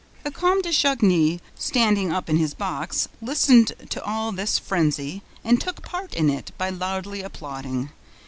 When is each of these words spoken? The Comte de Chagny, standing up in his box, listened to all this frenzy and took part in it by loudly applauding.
The 0.23 0.31
Comte 0.31 0.63
de 0.63 0.71
Chagny, 0.71 1.39
standing 1.53 2.11
up 2.11 2.27
in 2.27 2.37
his 2.37 2.55
box, 2.55 3.07
listened 3.21 3.73
to 3.91 4.03
all 4.03 4.31
this 4.31 4.57
frenzy 4.57 5.21
and 5.43 5.61
took 5.61 5.83
part 5.83 6.15
in 6.15 6.27
it 6.27 6.51
by 6.57 6.71
loudly 6.71 7.21
applauding. 7.21 7.91